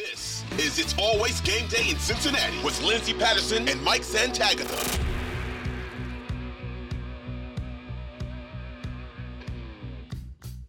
[0.00, 4.98] This is It's Always Game Day in Cincinnati with Lindsay Patterson and Mike Santagata.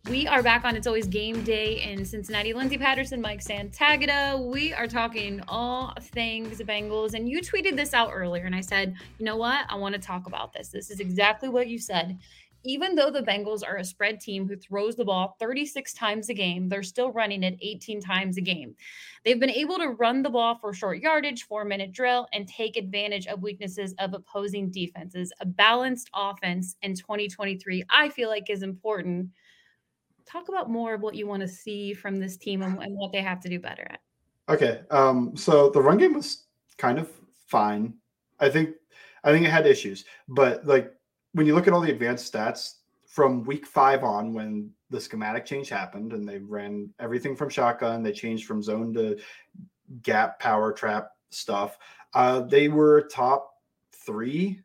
[0.10, 2.52] We are back on It's Always Game Day in Cincinnati.
[2.52, 4.38] Lindsay Patterson, Mike Santagata.
[4.52, 7.14] We are talking all things Bengals.
[7.14, 9.66] And you tweeted this out earlier, and I said, you know what?
[9.70, 10.68] I want to talk about this.
[10.68, 12.20] This is exactly what you said.
[12.64, 16.34] Even though the Bengals are a spread team who throws the ball 36 times a
[16.34, 18.76] game, they're still running it 18 times a game.
[19.26, 22.78] They've been able to run the ball for short yardage, four minute drill, and take
[22.78, 25.34] advantage of weaknesses of opposing defenses.
[25.40, 29.30] A balanced offense in 2023, I feel like, is important
[30.32, 33.12] talk about more of what you want to see from this team and, and what
[33.12, 34.00] they have to do better at.
[34.50, 34.82] Okay.
[34.90, 36.46] Um, so the run game was
[36.78, 37.10] kind of
[37.48, 37.94] fine.
[38.40, 38.72] I think
[39.24, 40.94] I think it had issues, but like
[41.34, 42.76] when you look at all the advanced stats
[43.08, 48.04] from week five on, when the schematic change happened and they ran everything from shotgun,
[48.04, 49.18] they changed from zone to
[50.04, 51.78] gap power trap stuff.
[52.14, 53.54] Uh, they were top
[54.06, 54.62] three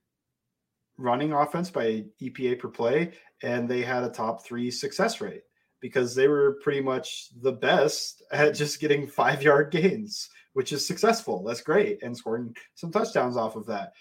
[0.98, 5.42] running offense by EPA per play, and they had a top three success rate
[5.80, 10.86] because they were pretty much the best at just getting five yard gains, which is
[10.86, 11.44] successful.
[11.44, 12.02] That's great.
[12.02, 13.92] And scoring some touchdowns off of that.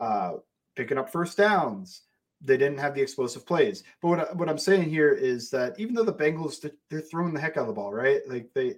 [0.00, 0.32] Uh,
[0.76, 2.02] picking up first downs.
[2.44, 3.84] They didn't have the explosive plays.
[4.00, 7.40] But what, what I'm saying here is that even though the Bengals, they're throwing the
[7.40, 8.20] heck out of the ball, right?
[8.28, 8.76] Like they,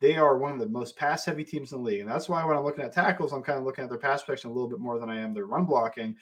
[0.00, 2.00] they are one of the most pass heavy teams in the league.
[2.00, 4.22] And that's why when I'm looking at tackles, I'm kind of looking at their pass
[4.22, 6.16] protection a little bit more than I am their run blocking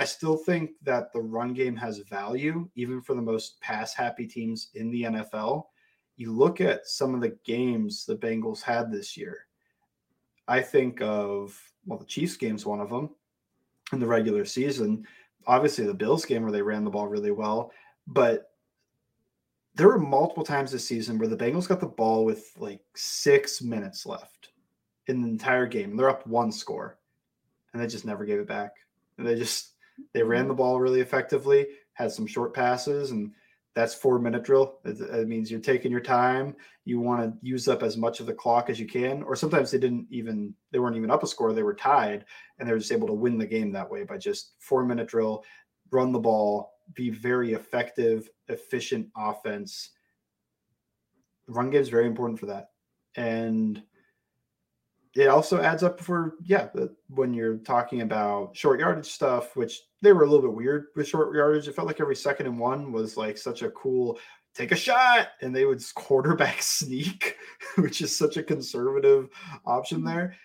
[0.00, 4.26] I still think that the run game has value, even for the most pass happy
[4.26, 5.64] teams in the NFL.
[6.16, 9.46] You look at some of the games the Bengals had this year.
[10.48, 13.10] I think of, well, the Chiefs game's one of them
[13.92, 15.06] in the regular season.
[15.46, 17.72] Obviously, the Bills game where they ran the ball really well.
[18.06, 18.50] But
[19.74, 23.62] there were multiple times this season where the Bengals got the ball with like six
[23.62, 24.50] minutes left
[25.06, 25.96] in the entire game.
[25.96, 26.98] They're up one score
[27.72, 28.72] and they just never gave it back.
[29.18, 29.74] And they just
[30.12, 30.48] they ran mm-hmm.
[30.48, 33.32] the ball really effectively, had some short passes, and
[33.74, 34.78] that's four minute drill.
[34.84, 36.56] It, means you're taking your time.
[36.84, 39.22] You want to use up as much of the clock as you can.
[39.22, 41.52] Or sometimes they didn't even they weren't even up a score.
[41.52, 42.24] They were tied,
[42.58, 45.08] and they were just able to win the game that way by just four minute
[45.08, 45.44] drill,
[45.90, 49.90] run the ball, be very effective, efficient offense.
[51.46, 52.70] Run game is very important for that,
[53.16, 53.82] and
[55.16, 56.68] it also adds up for yeah
[57.08, 61.08] when you're talking about short yardage stuff which they were a little bit weird with
[61.08, 64.18] short yardage it felt like every second and one was like such a cool
[64.54, 67.36] take a shot and they would quarterback sneak
[67.76, 69.28] which is such a conservative
[69.66, 70.08] option mm-hmm.
[70.08, 70.36] there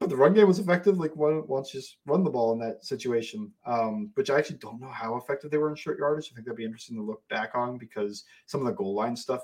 [0.00, 3.50] but the run game was effective like once just run the ball in that situation
[3.66, 6.46] um, which i actually don't know how effective they were in short yardage i think
[6.46, 9.42] that'd be interesting to look back on because some of the goal line stuff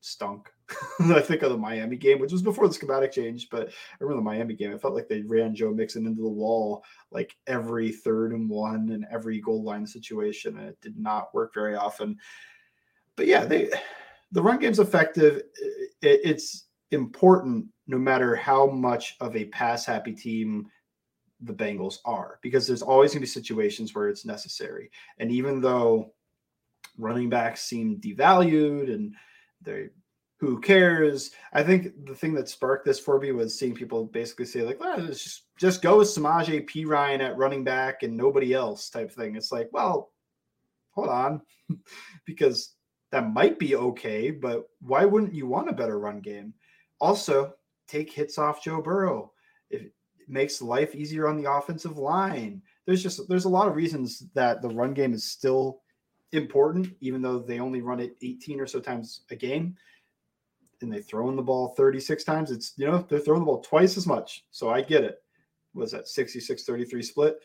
[0.00, 0.50] stunk.
[1.00, 4.20] I think of the Miami game, which was before the schematic change, but I remember
[4.20, 4.72] the Miami game.
[4.72, 8.90] It felt like they ran Joe Mixon into the wall like every third and one
[8.90, 12.18] and every goal line situation, and it did not work very often.
[13.16, 13.70] But yeah, they
[14.32, 15.42] the run game's effective.
[16.02, 20.66] It, it's important no matter how much of a pass happy team
[21.40, 24.90] the Bengals are, because there's always going to be situations where it's necessary.
[25.18, 26.12] And even though
[26.98, 29.14] running backs seem devalued and
[29.62, 29.88] they
[30.40, 31.32] who cares?
[31.52, 34.80] I think the thing that sparked this for me was seeing people basically say like,
[34.80, 39.36] well, just just go with Samaje Perine at running back and nobody else type thing.
[39.36, 40.12] It's like, well,
[40.92, 41.42] hold on,
[42.24, 42.74] because
[43.12, 46.54] that might be okay, but why wouldn't you want a better run game?
[47.00, 47.52] Also,
[47.86, 49.32] take hits off Joe Burrow.
[49.68, 49.92] If It
[50.26, 52.62] makes life easier on the offensive line.
[52.86, 55.82] There's just there's a lot of reasons that the run game is still
[56.32, 59.76] important, even though they only run it 18 or so times a game
[60.82, 62.50] and they throw in the ball 36 times.
[62.50, 64.44] It's, you know, they're throwing the ball twice as much.
[64.50, 65.22] So I get it.
[65.74, 67.38] Was that 66 33 split?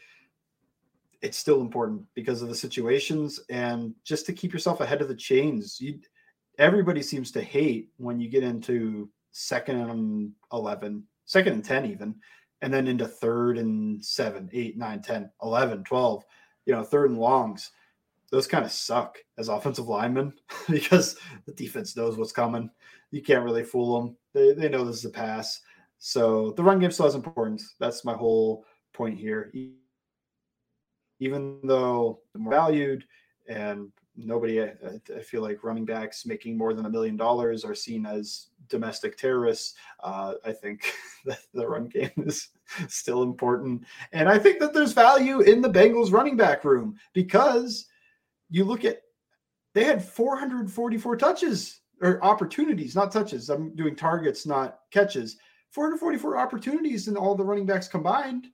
[1.22, 5.16] It's still important because of the situations and just to keep yourself ahead of the
[5.16, 5.80] chains.
[5.80, 6.00] You,
[6.60, 12.16] everybody seems to hate when you get into second and 11, second and 10, even,
[12.62, 16.24] and then into third and seven, eight, nine, 10, 11, 12,
[16.66, 17.72] you know, third and longs
[18.32, 20.34] those kind of suck as offensive linemen
[20.70, 21.16] because
[21.46, 22.70] the defense knows what's coming.
[23.12, 24.18] You can't really fool them.
[24.34, 25.62] They, they know this is a pass.
[25.98, 27.76] So the run game still has importance.
[27.80, 29.52] That's my whole point here.
[31.20, 33.06] Even though the more valued
[33.48, 38.06] and nobody, I, feel like running backs making more than a million dollars are seen
[38.06, 39.76] as domestic terrorists.
[40.04, 40.94] Uh, I think
[41.54, 42.50] the run game is
[42.88, 43.84] still important.
[44.12, 47.86] And I think that there's value in the Bengals running back room because–
[48.50, 49.02] you look at
[49.74, 53.50] they had 444 touches or opportunities, not touches.
[53.50, 55.38] I'm doing targets, not catches.
[55.72, 58.48] 444 opportunities in all the running backs combined.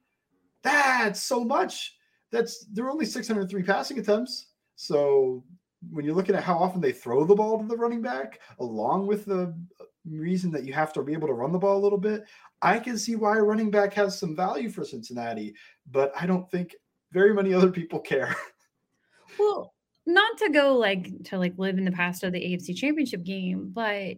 [0.64, 1.96] That's so much.
[2.32, 4.48] That's there are only 603 passing attempts.
[4.76, 5.44] So
[5.90, 9.08] when you're looking at how often they throw the ball to the running back, along
[9.08, 11.84] with the uh, reason that you have to be able to run the ball a
[11.84, 12.26] little bit,
[12.62, 15.56] I can see why a running back has some value for Cincinnati,
[15.92, 16.76] but I don't think
[17.12, 18.36] very many other people care.
[19.40, 19.74] Well,
[20.06, 23.72] not to go like to like live in the past of the AFC championship game,
[23.74, 24.18] but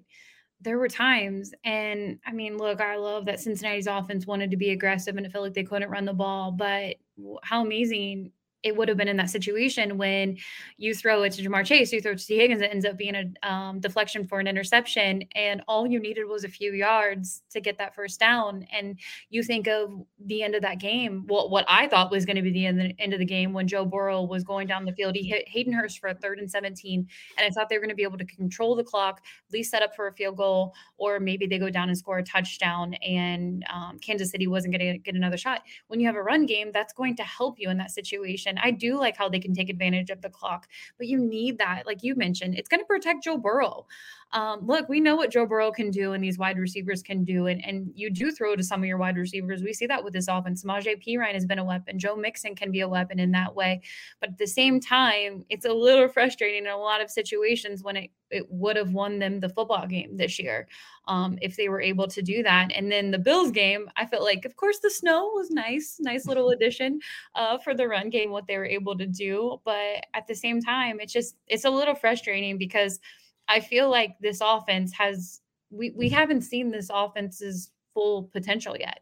[0.62, 4.70] there were times, and I mean, look, I love that Cincinnati's offense wanted to be
[4.72, 6.96] aggressive and it felt like they couldn't run the ball, but
[7.44, 8.32] how amazing
[8.64, 10.38] it would have been in that situation when
[10.78, 12.98] you throw it to Ja'Marr Chase, you throw it to Tee Higgins, it ends up
[12.98, 17.44] being a um, deflection for an interception, and all you needed was a few yards
[17.52, 18.66] to get that first down.
[18.72, 18.98] And
[19.30, 19.92] you think of
[20.26, 22.80] the end of that game, well, what I thought was going to be the end,
[22.80, 25.16] the end of the game when Joe Burrow was going down the field.
[25.16, 27.08] He hit Hayden Hurst for a third and 17,
[27.38, 29.72] and I thought they were going to be able to control the clock, at least
[29.72, 32.94] set up for a field goal, or maybe they go down and score a touchdown,
[32.96, 35.64] and um, Kansas City wasn't going to get another shot.
[35.88, 38.53] When you have a run game, that's going to help you in that situation.
[38.62, 40.68] I do like how they can take advantage of the clock,
[40.98, 41.86] but you need that.
[41.86, 43.88] Like you mentioned, it's going to protect Joe Burrow.
[44.34, 47.46] Um, look, we know what Joe Burrow can do and these wide receivers can do.
[47.46, 49.62] And, and you do throw to some of your wide receivers.
[49.62, 50.64] We see that with this offense.
[50.64, 52.00] Samaje Perine has been a weapon.
[52.00, 53.82] Joe Mixon can be a weapon in that way.
[54.20, 57.96] But at the same time, it's a little frustrating in a lot of situations when
[57.96, 60.68] it, it would have won them the football game this year
[61.08, 62.72] um, if they were able to do that.
[62.76, 66.26] And then the Bills game, I felt like, of course, the snow was nice, nice
[66.26, 67.00] little addition
[67.36, 69.62] uh, for the run game, what they were able to do.
[69.64, 73.00] But at the same time, it's just, it's a little frustrating because–
[73.48, 79.00] I feel like this offense has we we haven't seen this offense's full potential yet.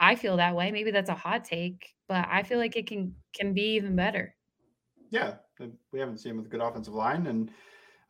[0.00, 0.70] I feel that way.
[0.70, 4.34] Maybe that's a hot take, but I feel like it can can be even better.
[5.10, 5.34] Yeah,
[5.92, 7.50] we haven't seen with a good offensive line, and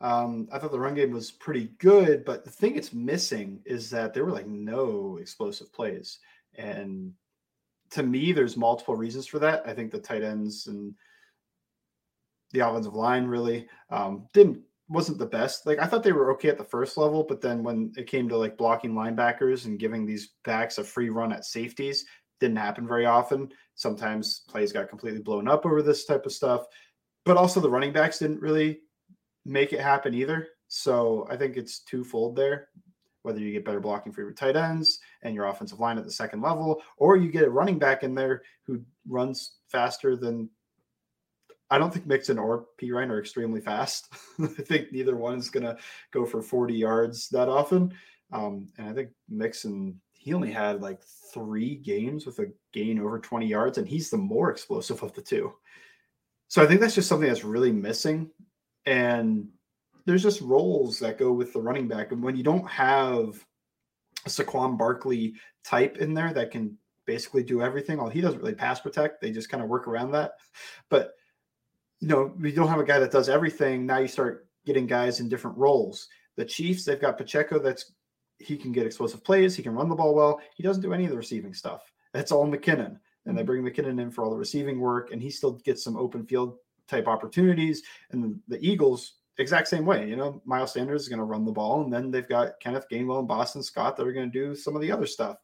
[0.00, 2.24] um, I thought the run game was pretty good.
[2.24, 6.18] But the thing it's missing is that there were like no explosive plays,
[6.54, 7.12] and
[7.90, 9.62] to me, there's multiple reasons for that.
[9.66, 10.94] I think the tight ends and
[12.52, 14.60] the offensive line really um, didn't
[14.94, 15.66] wasn't the best.
[15.66, 18.28] Like I thought they were okay at the first level, but then when it came
[18.28, 22.06] to like blocking linebackers and giving these backs a free run at safeties,
[22.40, 23.50] didn't happen very often.
[23.74, 26.66] Sometimes plays got completely blown up over this type of stuff.
[27.24, 28.80] But also the running backs didn't really
[29.44, 30.48] make it happen either.
[30.68, 32.68] So I think it's twofold there.
[33.22, 36.12] Whether you get better blocking for your tight ends and your offensive line at the
[36.12, 40.50] second level, or you get a running back in there who runs faster than
[41.70, 44.12] I don't think Mixon or Perine are extremely fast.
[44.40, 45.76] I think neither one is going to
[46.12, 47.92] go for 40 yards that often.
[48.32, 51.00] Um, and I think Mixon, he only had like
[51.32, 55.22] three games with a gain over 20 yards, and he's the more explosive of the
[55.22, 55.52] two.
[56.48, 58.30] So I think that's just something that's really missing.
[58.86, 59.48] And
[60.06, 62.12] there's just roles that go with the running back.
[62.12, 63.44] And when you don't have
[64.26, 65.34] a Saquon Barkley
[65.64, 66.76] type in there that can
[67.06, 69.20] basically do everything, well, he doesn't really pass protect.
[69.20, 70.32] They just kind of work around that.
[70.90, 71.14] But
[72.00, 73.86] you know, we don't have a guy that does everything.
[73.86, 76.08] Now you start getting guys in different roles.
[76.36, 77.92] The Chiefs, they've got Pacheco that's
[78.38, 80.40] he can get explosive plays, he can run the ball well.
[80.56, 81.82] He doesn't do any of the receiving stuff.
[82.12, 82.98] That's all McKinnon.
[83.26, 83.46] And they mm-hmm.
[83.46, 86.56] bring McKinnon in for all the receiving work, and he still gets some open field
[86.88, 87.82] type opportunities.
[88.10, 90.08] And the Eagles, exact same way.
[90.08, 92.86] You know, Miles Sanders is going to run the ball, and then they've got Kenneth
[92.90, 95.38] Gainwell and Boston Scott that are going to do some of the other stuff.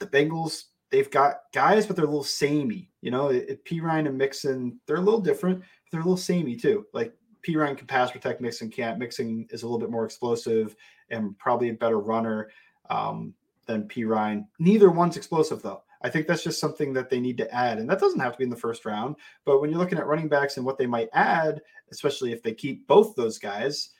[0.00, 2.90] The Bengals, they've got guys, but they're a little samey.
[3.00, 6.16] You know, it, it Perine and Mixon, they're a little different but they're a little
[6.16, 6.86] samey too.
[6.92, 7.12] Like
[7.44, 8.98] Perine can pass protect, Mixon can't.
[8.98, 10.76] Mixon is a little bit more explosive
[11.10, 12.50] and probably a better runner
[12.90, 13.34] um,
[13.66, 14.46] than Perine.
[14.60, 15.82] Neither one's explosive though.
[16.02, 17.78] I think that's just something that they need to add.
[17.78, 19.16] And that doesn't have to be in the first round.
[19.44, 22.52] But when you're looking at running backs and what they might add, especially if they
[22.52, 23.90] keep both those guys,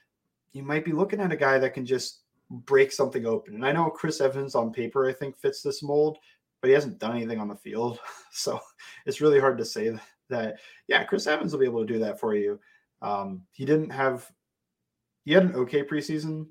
[0.53, 3.55] you might be looking at a guy that can just break something open.
[3.55, 6.19] And I know Chris Evans on paper, I think, fits this mold,
[6.63, 7.99] but he hasn't done anything on the field.
[8.35, 8.59] So
[9.05, 9.95] it's really hard to say
[10.31, 10.57] that
[10.89, 12.59] yeah, Chris Evans will be able to do that for you.
[13.03, 14.33] Um, he didn't have
[15.27, 16.47] he had an okay preseason.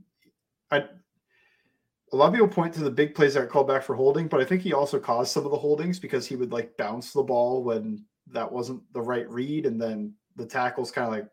[0.70, 0.84] I
[2.14, 4.40] a lot of people point to the big plays that called back for holding, but
[4.40, 7.24] I think he also caused some of the holdings because he would like bounce the
[7.24, 11.28] ball when that wasn't the right read, and then the tackle's kind of like,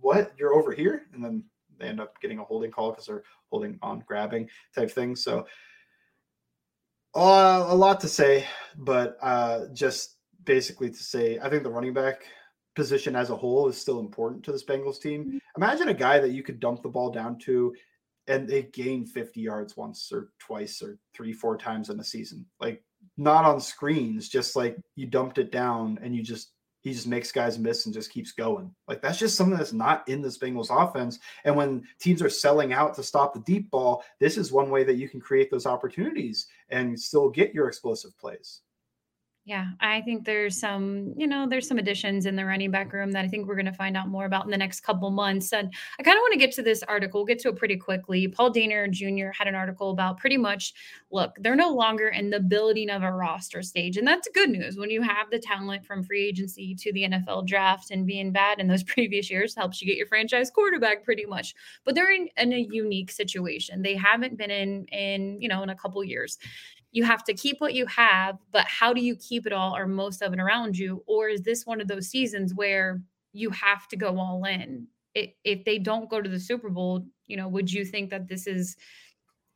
[0.00, 0.32] "What?
[0.38, 1.42] You're over here?" And then
[1.76, 5.16] they end up getting a holding call because they're holding on grabbing type thing.
[5.16, 5.44] So
[7.18, 8.46] uh, a lot to say,
[8.76, 12.22] but uh, just basically to say I think the running back
[12.74, 15.24] position as a whole is still important to this Bengals team.
[15.24, 15.38] Mm-hmm.
[15.56, 17.74] Imagine a guy that you could dump the ball down to
[18.28, 22.46] and they gain 50 yards once or twice or three, four times in a season.
[22.60, 22.82] Like
[23.16, 27.32] not on screens, just like you dumped it down and you just he just makes
[27.32, 28.72] guys miss and just keeps going.
[28.86, 31.18] Like that's just something that's not in this Bengals offense.
[31.44, 34.84] And when teams are selling out to stop the deep ball, this is one way
[34.84, 38.60] that you can create those opportunities and still get your explosive plays.
[39.48, 43.12] Yeah, I think there's some, you know, there's some additions in the running back room
[43.12, 45.54] that I think we're going to find out more about in the next couple months.
[45.54, 47.78] And I kind of want to get to this article, we'll get to it pretty
[47.78, 48.28] quickly.
[48.28, 49.30] Paul Dehner Jr.
[49.30, 50.74] had an article about pretty much,
[51.10, 53.96] look, they're no longer in the building of a roster stage.
[53.96, 57.46] And that's good news when you have the talent from free agency to the NFL
[57.46, 61.24] draft and being bad in those previous years helps you get your franchise quarterback pretty
[61.24, 61.54] much.
[61.86, 63.80] But they're in, in a unique situation.
[63.80, 66.36] They haven't been in, in, you know, in a couple years
[66.90, 69.86] you have to keep what you have, but how do you keep it all or
[69.86, 71.02] most of it around you?
[71.06, 73.00] Or is this one of those seasons where
[73.32, 74.86] you have to go all in?
[75.14, 78.28] It, if they don't go to the Super Bowl, you know, would you think that
[78.28, 78.76] this is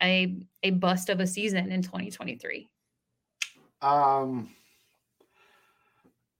[0.03, 2.69] a a bust of a season in 2023?
[3.81, 4.51] Um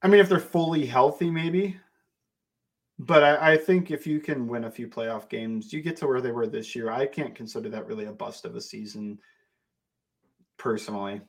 [0.01, 1.77] I mean if they're fully healthy, maybe.
[2.99, 6.07] But I, I think if you can win a few playoff games, you get to
[6.07, 6.91] where they were this year.
[6.91, 9.17] I can't consider that really a bust of a season
[10.57, 11.21] personally.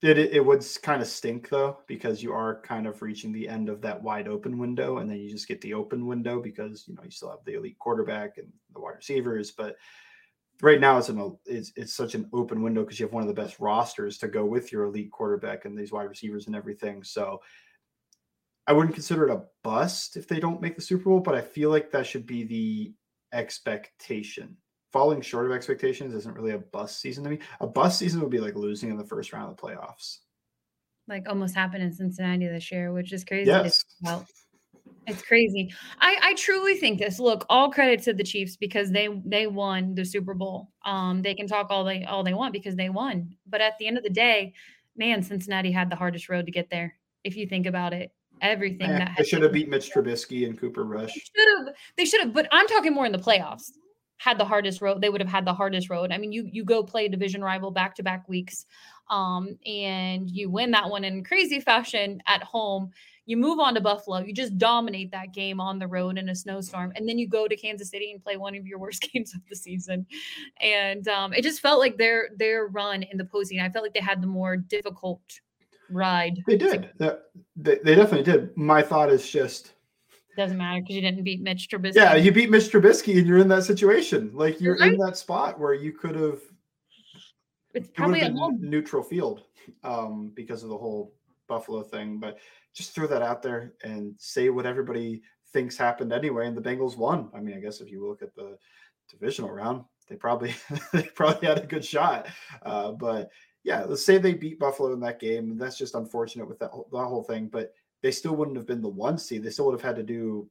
[0.00, 3.68] It, it, would kind of stink though because you are kind of reaching the end
[3.68, 6.94] of that wide open window, and then you just get the open window because you
[6.94, 9.76] know you still have the elite quarterback and the wide receivers, but
[10.62, 13.28] right now it's an it's, it's such an open window because you have one of
[13.28, 17.02] the best rosters to go with your elite quarterback and these wide receivers and everything.
[17.02, 17.40] So
[18.68, 21.40] I wouldn't consider it a bust if they don't make the Super Bowl, but I
[21.40, 22.92] feel like that should be the
[23.32, 24.56] expectation
[24.98, 27.38] falling short of expectations isn't really a bust season to me.
[27.60, 30.18] A bust season would be like losing in the first round of the playoffs.
[31.06, 33.48] Like almost happened in Cincinnati this year, which is crazy.
[33.48, 33.84] Yes.
[35.06, 35.72] It's crazy.
[36.00, 37.20] I, I truly think this.
[37.20, 40.72] Look, all credit to the Chiefs because they they won the Super Bowl.
[40.84, 43.36] Um, they can talk all they all they want because they won.
[43.46, 44.52] But at the end of the day,
[44.96, 46.96] man, Cincinnati had the hardest road to get there.
[47.22, 48.10] If you think about it,
[48.42, 51.14] everything man, that they should have beat Mitch Trubisky and Cooper Rush.
[51.14, 51.74] They should have.
[51.96, 52.34] They should have.
[52.34, 53.70] But I'm talking more in the playoffs
[54.18, 56.12] had the hardest road they would have had the hardest road.
[56.12, 58.66] I mean you you go play division rival back to back weeks
[59.10, 62.90] um, and you win that one in crazy fashion at home.
[63.26, 66.34] You move on to buffalo you just dominate that game on the road in a
[66.34, 69.34] snowstorm and then you go to kansas city and play one of your worst games
[69.34, 70.06] of the season.
[70.60, 73.94] And um, it just felt like their their run in the postseason i felt like
[73.94, 75.40] they had the more difficult
[75.90, 76.42] ride.
[76.46, 76.90] They did.
[76.98, 77.14] They,
[77.56, 78.56] they definitely did.
[78.56, 79.74] My thought is just
[80.38, 81.96] doesn't matter because you didn't beat Mitch Trubisky.
[81.96, 84.30] Yeah, you beat Mitch Trubisky and you're in that situation.
[84.32, 84.92] Like you're right.
[84.92, 86.40] in that spot where you could have.
[87.74, 89.42] It's probably a neutral field
[89.84, 91.12] um, because of the whole
[91.48, 92.38] Buffalo thing, but
[92.72, 96.46] just throw that out there and say what everybody thinks happened anyway.
[96.46, 97.30] And the Bengals won.
[97.34, 98.56] I mean, I guess if you look at the
[99.10, 100.54] divisional round, they probably
[100.92, 102.28] they probably had a good shot.
[102.62, 103.30] Uh, but
[103.64, 105.58] yeah, let's say they beat Buffalo in that game.
[105.58, 107.48] That's just unfortunate with that whole, that whole thing.
[107.48, 109.42] But they still wouldn't have been the one seed.
[109.42, 110.48] They still would have had to do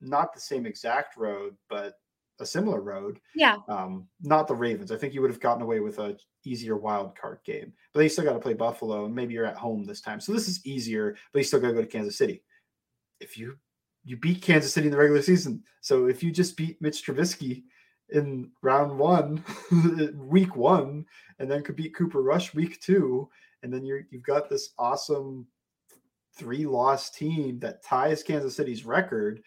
[0.00, 1.94] not the same exact road, but
[2.40, 3.20] a similar road.
[3.34, 3.56] Yeah.
[3.68, 4.92] Um, not the Ravens.
[4.92, 8.08] I think you would have gotten away with a easier wild card game, but they
[8.08, 10.20] still got to play Buffalo, and maybe you're at home this time.
[10.20, 12.42] So this is easier, but you still got to go to Kansas City.
[13.20, 13.56] If you
[14.04, 17.64] you beat Kansas City in the regular season, so if you just beat Mitch Trubisky
[18.10, 19.42] in round one,
[20.16, 21.04] week one,
[21.38, 23.28] and then could beat Cooper Rush week two,
[23.62, 25.46] and then you're you've got this awesome
[26.36, 29.42] three loss team that ties Kansas City's record,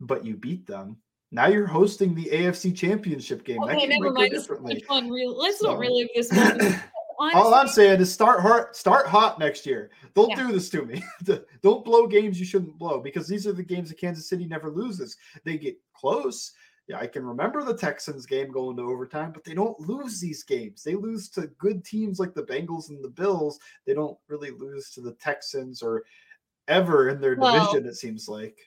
[0.00, 0.96] but you beat them.
[1.32, 3.62] Now you're hosting the AFC Championship game.
[3.62, 4.32] Okay, never mind.
[4.32, 4.84] Differently.
[4.88, 6.80] Let's so, not relive this one.
[7.34, 9.90] all I'm saying is start hot, start hot next year.
[10.14, 10.46] Don't yeah.
[10.46, 11.02] do this to me.
[11.62, 14.70] Don't blow games you shouldn't blow because these are the games that Kansas City never
[14.70, 15.16] loses.
[15.44, 16.52] They get close,
[16.90, 20.42] yeah, I can remember the Texans game going to overtime, but they don't lose these
[20.42, 20.82] games.
[20.82, 23.60] They lose to good teams like the Bengals and the Bills.
[23.86, 26.02] They don't really lose to the Texans or
[26.66, 28.58] ever in their well, division, it seems like.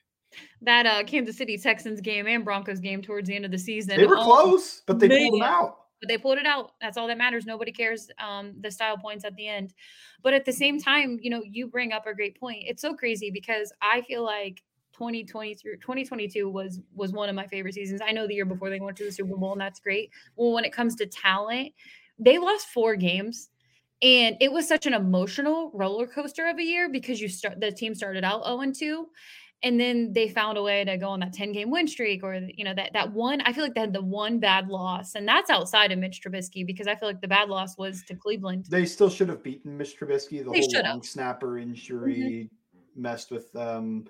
[0.61, 3.97] That uh, Kansas City Texans game and Broncos game towards the end of the season.
[3.97, 5.79] They were close, but they pulled them out.
[5.99, 6.71] But they pulled it out.
[6.79, 7.45] That's all that matters.
[7.45, 9.73] Nobody cares um, the style points at the end.
[10.21, 12.63] But at the same time, you know, you bring up a great point.
[12.65, 17.47] It's so crazy because I feel like 2020 through 2022 was was one of my
[17.47, 18.01] favorite seasons.
[18.05, 20.11] I know the year before they went to the Super Bowl, and that's great.
[20.35, 21.73] Well, when it comes to talent,
[22.19, 23.49] they lost four games.
[24.01, 27.71] And it was such an emotional roller coaster of a year because you start the
[27.71, 29.07] team started out 0 and 2
[29.63, 32.35] and then they found a way to go on that 10 game win streak or
[32.53, 35.27] you know that that one i feel like they had the one bad loss and
[35.27, 38.65] that's outside of mitch trubisky because i feel like the bad loss was to cleveland
[38.69, 43.01] they still should have beaten mitch trubisky the they whole long snapper injury mm-hmm.
[43.01, 44.05] messed with um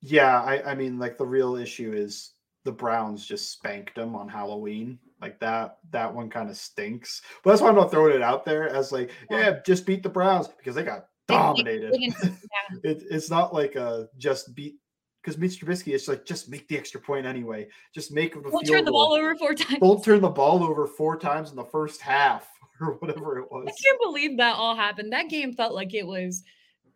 [0.00, 2.32] yeah, I, I mean, like the real issue is
[2.64, 4.98] the Browns just spanked them on Halloween.
[5.20, 7.22] Like that, that one kind of stinks.
[7.42, 10.08] But that's why I'm not throwing it out there as like, yeah, just beat the
[10.08, 11.94] Browns because they got dominated.
[11.98, 12.10] yeah.
[12.84, 14.76] it, it's not like a just beat
[15.22, 17.66] because Mitch Trubisky is like just make the extra point anyway.
[17.94, 19.80] Just make the Don't turn the ball over four times.
[19.80, 22.46] Don't turn the ball over four times in the first half
[22.80, 23.66] or whatever it was.
[23.66, 25.12] I can't believe that all happened.
[25.12, 26.42] That game felt like it was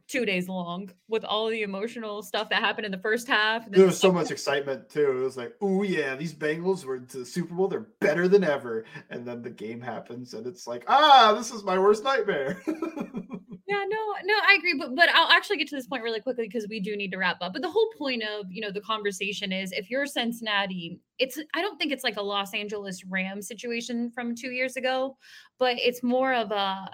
[0.09, 3.71] two days long with all the emotional stuff that happened in the first half.
[3.71, 5.19] There was so much excitement too.
[5.19, 7.69] It was like, oh yeah, these Bengals were to the Super Bowl.
[7.69, 8.85] They're better than ever.
[9.11, 12.61] And then the game happens, and it's like, ah, this is my worst nightmare.
[12.67, 14.75] yeah, no, no, I agree.
[14.79, 17.19] But but I'll actually get to this point really quickly because we do need to
[17.19, 17.53] wrap up.
[17.53, 21.61] But the whole point of you know the conversation is if you're Cincinnati, it's I
[21.61, 25.19] don't think it's like a Los Angeles Rams situation from two years ago,
[25.59, 26.91] but it's more of a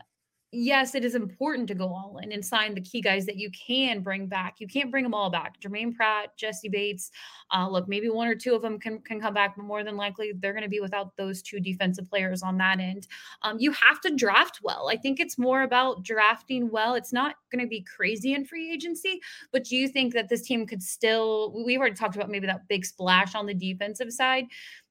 [0.55, 3.51] yes, it is important to go all in and sign the key guys that you
[3.51, 4.57] can bring back.
[4.59, 5.61] You can't bring them all back.
[5.61, 7.11] Germaine Pratt, Jessie Bates.
[7.55, 9.97] Uh, look, maybe one or two of them can, can come back, but more than
[9.97, 13.07] likely they're going to be without those two defensive players on that end.
[13.43, 14.89] Um, you have to draft well.
[14.89, 16.95] I think it's more about drafting well.
[16.95, 19.21] It's not going to be crazy in free agency,
[19.53, 21.53] but do you think that this team could still?
[21.65, 24.47] We've already talked about maybe that big splash on the defensive side,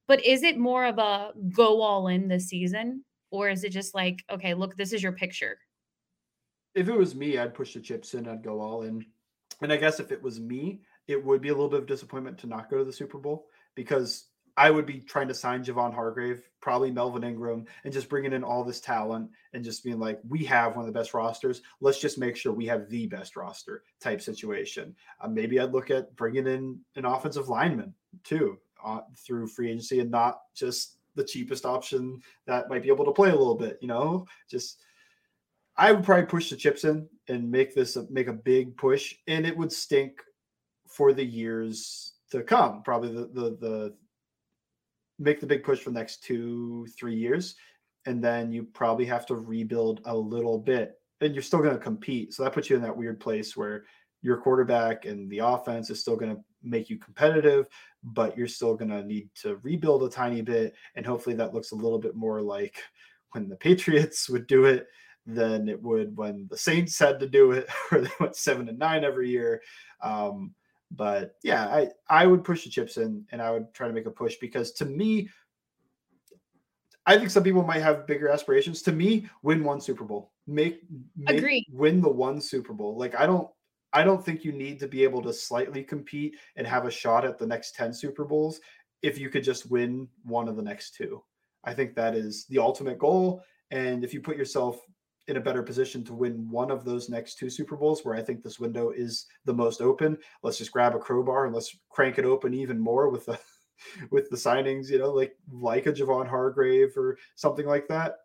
[0.07, 3.03] but is it more of a go all in this season?
[3.33, 5.57] Or is it just like, okay, look, this is your picture?
[6.75, 9.03] If it was me, I'd push the chips in, I'd go all in.
[9.59, 12.37] And I guess if it was me, it would be a little bit of disappointment
[12.39, 14.25] to not go to the Super Bowl because
[14.55, 18.43] I would be trying to sign Javon Hargrave, probably Melvin Ingram, and just bringing in
[18.43, 21.63] all this talent and just being like, we have one of the best rosters.
[21.81, 24.95] Let's just make sure we have the best roster type situation.
[25.19, 30.01] Uh, maybe I'd look at bringing in an offensive lineman too uh, through free agency
[30.01, 33.77] and not just the cheapest option that might be able to play a little bit.
[33.81, 34.83] You know, just
[35.77, 39.15] I would probably push the chips in and make this a, make a big push,
[39.27, 40.21] and it would stink
[40.87, 42.83] for the years to come.
[42.83, 43.95] Probably the the the
[45.19, 47.55] make the big push for the next two three years,
[48.05, 51.79] and then you probably have to rebuild a little bit, and you're still going to
[51.83, 52.33] compete.
[52.33, 53.85] So that puts you in that weird place where
[54.21, 57.67] your quarterback and the offense is still going to make you competitive,
[58.03, 60.73] but you're still going to need to rebuild a tiny bit.
[60.95, 62.81] And hopefully that looks a little bit more like
[63.31, 64.87] when the Patriots would do it
[65.25, 68.79] than it would when the Saints had to do it, or they went seven and
[68.79, 69.61] nine every year.
[70.01, 70.53] Um,
[70.91, 74.05] but yeah, I, I would push the chips in and I would try to make
[74.05, 75.29] a push because to me,
[77.05, 78.81] I think some people might have bigger aspirations.
[78.83, 80.81] To me, win one Super Bowl, make,
[81.17, 81.65] make Agree.
[81.71, 82.97] win the one Super Bowl.
[82.97, 83.49] Like I don't
[83.93, 87.25] I don't think you need to be able to slightly compete and have a shot
[87.25, 88.59] at the next 10 Super Bowls
[89.03, 91.23] if you could just win one of the next two.
[91.63, 93.43] I think that is the ultimate goal.
[93.71, 94.81] And if you put yourself
[95.27, 98.21] in a better position to win one of those next two Super Bowls, where I
[98.21, 102.17] think this window is the most open, let's just grab a crowbar and let's crank
[102.17, 103.39] it open even more with the
[104.11, 108.17] with the signings, you know, like like a Javon Hargrave or something like that.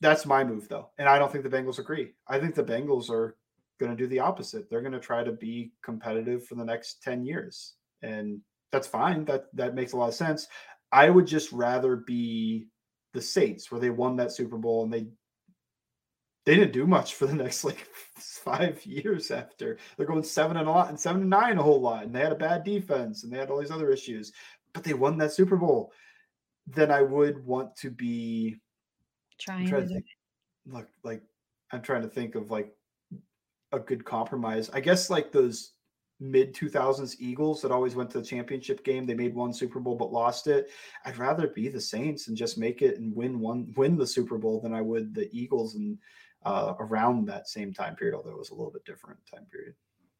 [0.00, 0.90] That's my move though.
[0.98, 2.12] And I don't think the Bengals agree.
[2.28, 3.36] I think the Bengals are
[3.82, 4.68] going to do the opposite.
[4.68, 7.74] They're going to try to be competitive for the next 10 years.
[8.02, 8.40] And
[8.70, 9.24] that's fine.
[9.26, 10.48] That that makes a lot of sense.
[10.90, 12.66] I would just rather be
[13.12, 15.06] the Saints where they won that Super Bowl and they
[16.44, 19.78] they didn't do much for the next like five years after.
[19.96, 22.04] They're going seven and a lot and seven and nine a whole lot.
[22.04, 24.32] And they had a bad defense and they had all these other issues.
[24.72, 25.92] But they won that Super Bowl.
[26.66, 28.56] Then I would want to be
[29.38, 30.06] trying, trying to think,
[30.66, 31.22] look like
[31.72, 32.72] I'm trying to think of like
[33.72, 34.70] a good compromise.
[34.70, 35.72] I guess like those
[36.20, 39.06] mid 2000s Eagles that always went to the championship game.
[39.06, 40.70] They made one Super Bowl but lost it.
[41.04, 44.38] I'd rather be the Saints and just make it and win one win the Super
[44.38, 45.98] Bowl than I would the Eagles and
[46.44, 49.74] uh, around that same time period, although it was a little bit different time period.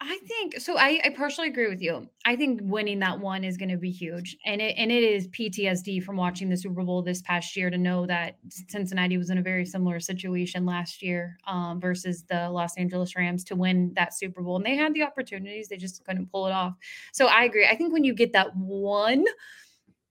[0.04, 0.76] I think so.
[0.76, 2.08] I, I partially agree with you.
[2.24, 5.28] I think winning that one is going to be huge, and it and it is
[5.28, 8.36] PTSD from watching the Super Bowl this past year to know that
[8.68, 13.44] Cincinnati was in a very similar situation last year um, versus the Los Angeles Rams
[13.44, 16.52] to win that Super Bowl, and they had the opportunities, they just couldn't pull it
[16.52, 16.74] off.
[17.12, 17.68] So I agree.
[17.68, 19.24] I think when you get that one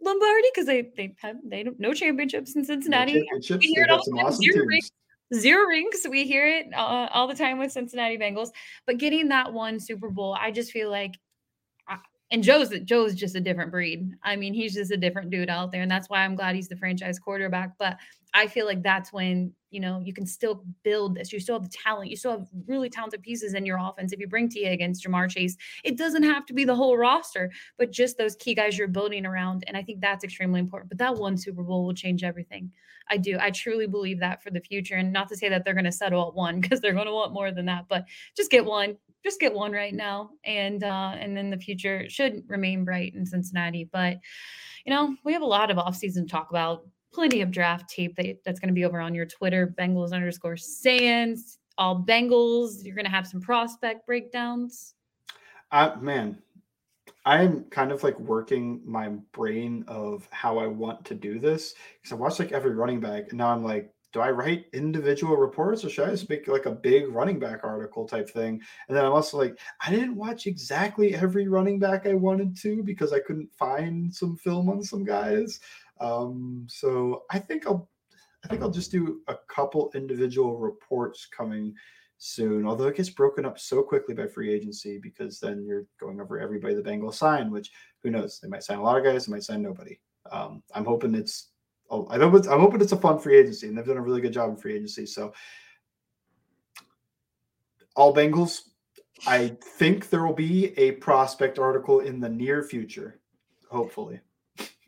[0.01, 3.27] Lombardi because they they have they don't no championships in Cincinnati.
[3.29, 4.91] No championships
[5.33, 6.05] zero rings.
[6.09, 8.49] We hear it uh, all the time with Cincinnati Bengals,
[8.85, 11.15] but getting that one Super Bowl, I just feel like,
[12.31, 14.09] and Joe's Joe's just a different breed.
[14.23, 16.69] I mean, he's just a different dude out there, and that's why I'm glad he's
[16.69, 17.71] the franchise quarterback.
[17.77, 17.97] But
[18.33, 21.33] I feel like that's when you know you can still build this.
[21.33, 22.09] You still have the talent.
[22.09, 24.11] You still have really talented pieces in your offense.
[24.11, 27.51] If you bring Tee Higgins Ja'Marr Chase, it doesn't have to be the whole roster,
[27.77, 29.63] but just those key guys you're building around.
[29.67, 30.89] And I think that's extremely important.
[30.89, 32.71] But that one Super Bowl will change everything.
[33.09, 33.37] I do.
[33.39, 34.95] I truly believe that for the future.
[34.95, 37.13] And not to say that they're going to settle at one because they're going to
[37.13, 38.05] want more than that, but
[38.35, 38.97] just get one.
[39.23, 43.23] Just get one right now, and uh, and then the future should remain bright in
[43.23, 43.87] Cincinnati.
[43.91, 44.17] But
[44.83, 48.15] you know, we have a lot of offseason to talk about plenty of draft tape
[48.15, 51.57] that, that's going to be over on your Twitter, Bengals underscore Sans.
[51.77, 52.83] all Bengals.
[52.83, 54.95] You're going to have some prospect breakdowns.
[55.71, 56.37] Uh, man,
[57.25, 62.13] I'm kind of like working my brain of how I want to do this because
[62.13, 65.85] I watched like every running back, and now I'm like, do I write individual reports
[65.85, 68.61] or should I just make like a big running back article type thing?
[68.87, 72.83] And then I'm also like, I didn't watch exactly every running back I wanted to
[72.83, 75.61] because I couldn't find some film on some guys.
[76.01, 77.87] Um, so I think I'll
[78.43, 81.75] I think I'll just do a couple individual reports coming
[82.17, 82.65] soon.
[82.65, 86.39] Although it gets broken up so quickly by free agency because then you're going over
[86.39, 88.39] everybody the Bengals sign, which who knows?
[88.39, 89.99] They might sign a lot of guys, they might sign nobody.
[90.31, 91.51] Um, I'm hoping it's
[91.91, 94.33] oh, it's, I'm hoping it's a fun free agency, and they've done a really good
[94.33, 95.05] job in free agency.
[95.05, 95.33] So
[97.95, 98.61] all Bengals.
[99.27, 103.19] I think there will be a prospect article in the near future,
[103.69, 104.19] hopefully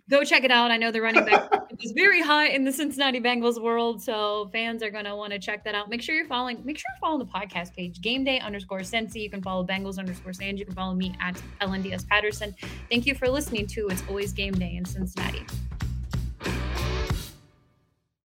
[0.09, 0.71] go check it out.
[0.71, 4.83] I know the running back is very hot in the Cincinnati Bengals world, so fans
[4.83, 5.89] are going to want to check that out.
[5.89, 6.61] Make sure you're following.
[6.63, 9.21] Make sure you're following the podcast page, Game Day underscore Cincy.
[9.21, 10.59] You can follow Bengals underscore Sans.
[10.59, 12.55] You can follow me at LNDS Patterson.
[12.89, 15.45] Thank you for listening to It's Always Game Day in Cincinnati.